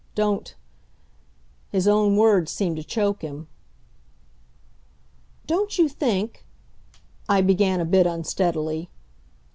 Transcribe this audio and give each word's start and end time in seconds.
Don't" 0.15 0.55
His 1.71 1.87
own 1.87 2.15
words 2.17 2.51
seemed 2.51 2.77
to 2.77 2.83
choke 2.83 3.21
him. 3.21 3.47
"Don't 5.45 5.77
you 5.77 5.87
think" 5.87 6.43
I 7.29 7.41
began 7.41 7.79
a 7.79 7.85
bit 7.85 8.07
unsteadily. 8.07 8.89